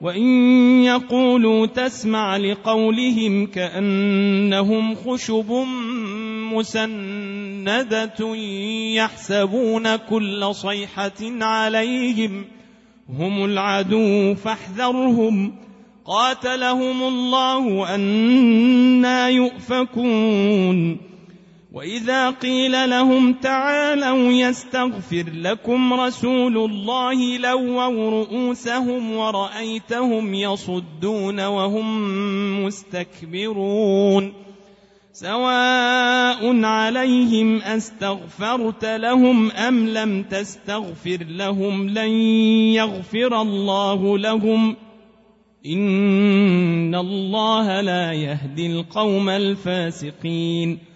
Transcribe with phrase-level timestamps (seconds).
[0.00, 0.26] وإن
[0.82, 5.52] يقولوا تسمع لقولهم كأنهم خشب
[6.52, 8.36] مسندة
[8.94, 12.44] يحسبون كل صيحة عليهم
[13.18, 15.54] هم العدو فاحذرهم
[16.04, 21.05] قاتلهم الله أنا يؤفكون
[21.76, 34.32] وإذا قيل لهم تعالوا يستغفر لكم رسول الله لووا رؤوسهم ورأيتهم يصدون وهم مستكبرون.
[35.12, 42.10] سواء عليهم أستغفرت لهم أم لم تستغفر لهم لن
[42.72, 44.76] يغفر الله لهم.
[45.66, 50.95] إن الله لا يهدي القوم الفاسقين.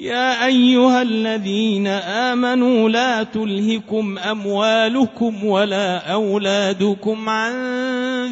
[0.00, 7.52] يا أيها الذين آمنوا لا تلهكم أموالكم ولا أولادكم عن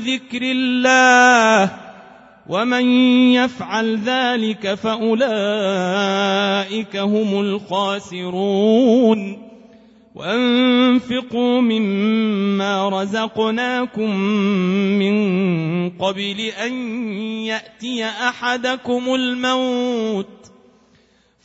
[0.01, 1.71] ذكر الله
[2.49, 2.85] ومن
[3.33, 5.27] يفعل ذلك فأولئك
[6.97, 9.39] هم الخاسرون.
[10.15, 14.17] وأنفقوا مما رزقناكم
[14.99, 16.73] من قبل أن
[17.45, 20.58] يأتي أحدكم الموت.